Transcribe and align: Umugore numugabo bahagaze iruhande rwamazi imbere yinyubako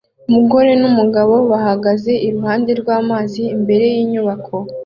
Umugore 0.29 0.71
numugabo 0.81 1.35
bahagaze 1.51 2.11
iruhande 2.27 2.71
rwamazi 2.81 3.43
imbere 3.55 3.85
yinyubako 3.95 4.55